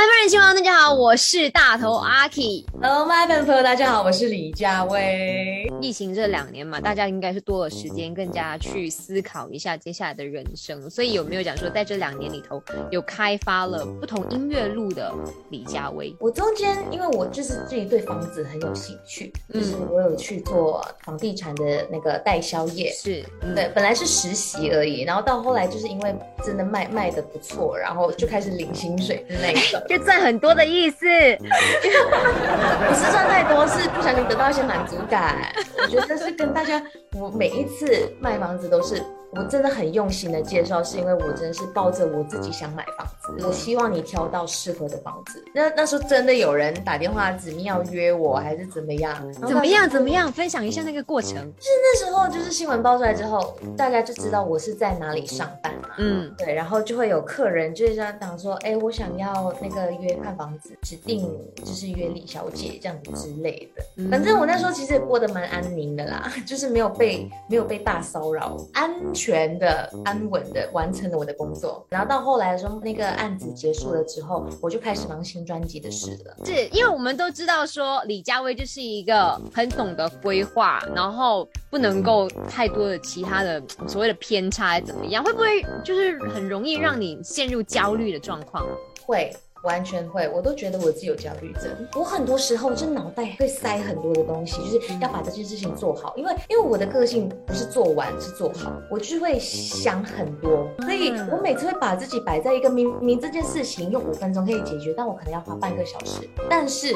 [0.00, 2.64] My 麦饭人气王，大家好，我是大头阿 K。
[2.80, 5.66] Hello，麦粉朋友，大家好，我是李佳薇。
[5.80, 10.88] 疫情这两年嘛，大家应该是多了时间，更加去思考一下接下来的人生。
[10.88, 15.12] 所以有没有讲说，在这两年里头，有开发了不同音乐路的
[15.48, 16.14] 李佳薇？
[16.20, 23.24] 我中间，因为我就是自己对房子很有兴趣，就是我有去做房地产的那个代销业，是
[23.54, 29.84] 对，本来是实习而已，然后到后来就是因为真的卖卖的不错，然后就开始领薪水之类的。
[29.88, 31.06] 就赚很多的意思，
[31.38, 35.36] 不是赚太多，是不小心得到一些满足感。
[35.78, 36.82] 我觉得是跟大家，
[37.18, 39.02] 我每一次卖房子都是。
[39.32, 45.40] 我真的很用心的介绍，是因为我真的是抱着我自己想买房子，我希望你挑到适合的房子。
[45.54, 49.32] 那那时候真的有人打电话指明要约我，还是怎么样？
[49.34, 49.88] 怎么样？
[49.88, 50.32] 怎么样？
[50.32, 51.34] 分享一下那个过程。
[51.34, 55.69] 就是那时候，就是新闻爆出来之后，大家就知道我是在哪里上班嘛。
[56.00, 56.54] 嗯，对。
[56.54, 64.08] 然后就会有客人就是这样讲说，哎，我想要那个约看房子，指定就是约李小姐这样子之类的。
[64.10, 68.90] 反正我那时候其实也过得蛮安宁的啦，就是没有被没有被大骚扰，安。
[69.12, 76.36] 全的、安稳的完成了我的工作，然后到后来的时候，那个案子结束了之后，我就开始忙新专辑的事了。
[76.44, 85.22] 是因为我们都知道说李佳薇就是一个很懂得规划，然后不能够太多的其他的所谓的偏差怎么样？
[85.24, 85.60] 会不会
[85.94, 88.64] 就是很容易让你陷入焦虑的状况？
[89.04, 89.34] 会。
[89.62, 91.64] 完全会，我都觉得我自己有焦虑症。
[91.94, 96.14] 我很多时候就脑袋会塞很多的东西，就是要把这件事情做好。
[96.16, 106.26] 因为因为我的个性不是做完是做好，我就会想很多，所以我每次会把自己摆在一个明明这件事情用五分钟可以解决，但我可能要花半个小时。
[106.48, 106.94] 但是。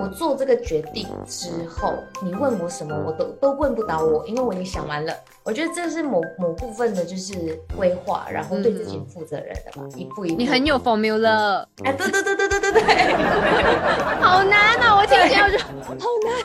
[0.00, 5.12] 我做这个决定之后，你问我什么，我都都问不倒我，因为我已经想完了。
[5.42, 7.34] 我觉得这是某某部分的，就是
[7.76, 10.36] 规划，然后对自己负责任的吧，一步一步。
[10.36, 12.82] 你很有 formula，哎，对对对对对对对，
[14.20, 14.96] 好难啊！
[14.96, 15.68] 我听起来就好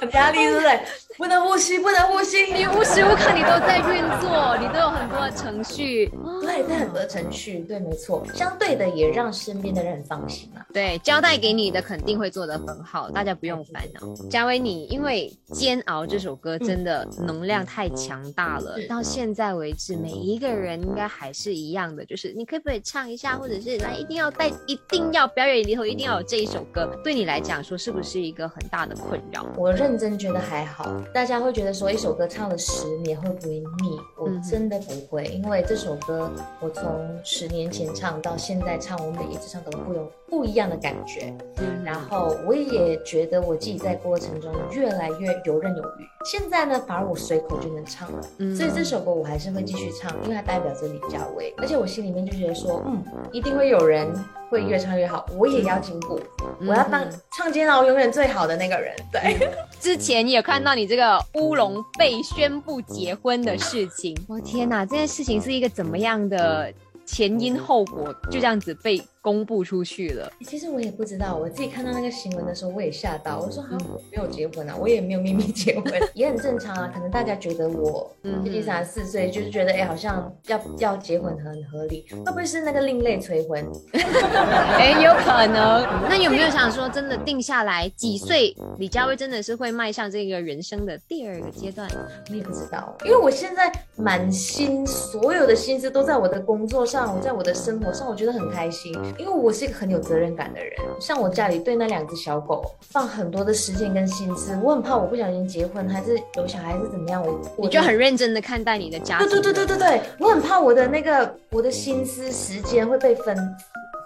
[0.01, 0.79] 难， 压力对不对？
[1.19, 2.45] 不能呼吸，不能呼吸。
[2.55, 6.09] 你无时无刻你都在运作，你都有很多的程序。
[6.41, 8.25] 对，对，很多程序，对，没错。
[8.33, 10.65] 相对的，也让身边的人很放心啊。
[10.73, 14.15] 对，交代给你的肯定会做得很好，大家不用烦恼。
[14.29, 29.45] 嘉威，你因为《煎熬》这首歌真的能量太强大了，到现在为止，每一个人应该还是一样的，就是你可不可以唱一下，或者是来一定要带，一定要表演里头一定要有这一首歌，对你来讲说是不是一个很大的困扰？
[29.57, 30.89] 我认真觉得还好。
[31.11, 33.99] 大家会觉得说一首歌唱了十年会不会腻？
[34.15, 41.33] 我真的不会，因为这首歌我从十年前唱到现在唱，我每一次唱都不有不一样的感觉。
[41.57, 46.07] 嗯然后我也觉得我自己在过程中越来越游刃有余。
[46.23, 48.21] 现在呢，反而我随口就能唱了。
[48.37, 51.51] 嗯所以这首歌我还是会继续唱，因为它代表着李佳薇。
[51.57, 54.13] 而且我心里面就觉得说，嗯，一定会有人
[54.51, 56.19] 会越唱越好，我也要进步，
[56.59, 57.03] 我要当
[57.35, 58.93] 唱煎熬永远最好的那个人。
[59.11, 66.71] 对，之前你有看到你这个乌龙被宣布结婚的事情， 我天哪，这件事情是一个怎么样的
[67.03, 69.01] 前因后果，就这样子被。
[69.21, 73.39] 公布出去了，其实我也不知道，我自己看到那个新闻的时候，我也吓到。
[73.39, 76.89] 我说哈，我没有结婚啊，我也没有秘密结婚，也很正常啊。
[76.93, 78.09] 可能大家觉得我
[78.43, 83.65] 接近三十四岁，就是觉得哎，好像要要结婚很合理，会不会是那个另类催婚？
[83.93, 85.85] 哎，有可能。
[86.09, 91.89] 那有没有想说，真的定下来几岁，李佳薇真的是会迈向这个人生的第二个阶段？
[92.29, 98.95] 我也不知道，因为我现在满心所有的心思都在我的工作上，我在我的生活上，我觉得很开心。
[99.17, 109.17] 因为我是一个很有责任感的人，像我家里对那两只小狗放很多的时间跟心思，我很怕我不小心结婚还是有小孩是怎么样，我我就很认真的看待你的家。
[109.19, 113.37] 对对对对对对，我很怕我的那个我的心思时间会被分。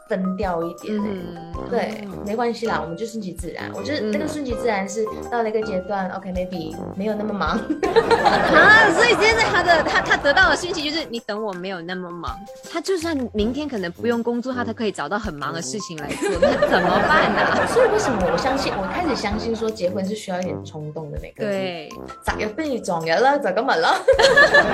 [0.08, 1.02] 分掉一点，
[1.70, 3.72] 对，没关系啦，我们就顺其自然。
[3.74, 8.90] 我觉得那个顺其自然是到了一个阶段，OK，maybe 没有那么忙啊。
[8.94, 12.36] 所以现在他的他他得到的讯息就是，你等我没有那么忙。
[12.72, 17.68] 他就算明天可能不用工作，他都可以找到很忙的事情来做，那怎么办呢？
[17.72, 21.50] 所以为什么我相信，我开始相信说结婚是需要一点冲动的那个。
[21.50, 21.90] 对，
[22.24, 23.40] 咋又被你撞了了？
[23.40, 23.96] 咋个么了？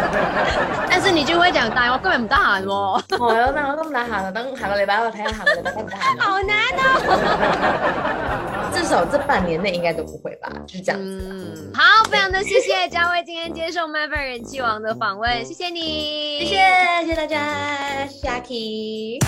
[0.89, 3.01] 但是你就会讲，但我根本唔得闲喎。
[3.09, 5.18] 係咯，但 我都唔得閒，等下個禮拜我睇。
[5.27, 8.71] 好难哦！
[8.73, 11.71] 至少这半年内应该都不会吧，就是这样子。
[11.73, 16.61] 好，非常的谢谢嘉威今天接受麦粉人气王的访问，谢谢你，谢谢
[17.01, 19.19] 谢谢大家，谢谢阿 K。